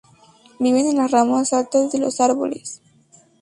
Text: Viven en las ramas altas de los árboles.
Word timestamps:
Viven 0.57 0.87
en 0.87 0.97
las 0.97 1.11
ramas 1.11 1.53
altas 1.53 1.91
de 1.91 1.99
los 1.99 2.21
árboles. 2.21 2.81